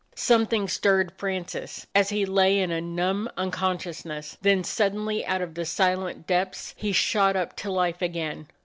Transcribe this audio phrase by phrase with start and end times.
[0.15, 5.63] Something stirred Francis, as he lay in a numb unconsciousness; then suddenly out of the
[5.63, 8.47] silent depths he shot up to life again.